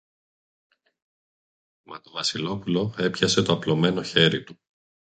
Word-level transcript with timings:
Μα 1.83 2.01
το 2.01 2.11
Βασιλόπουλο 2.11 2.95
έπιασε 2.97 3.41
το 3.41 3.53
απλωμένο 3.53 4.03
χέρι 4.03 4.43
του. 4.43 4.59